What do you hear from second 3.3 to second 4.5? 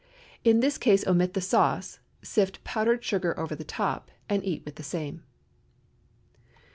over the top, and